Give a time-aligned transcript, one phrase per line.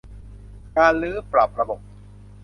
[0.77, 1.79] การรื้อปรับระบบ